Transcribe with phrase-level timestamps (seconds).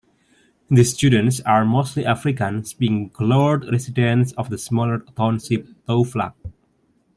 [0.67, 6.33] These students are mostly Afrikaans speaking coloured residents of the smaller township Toevlug.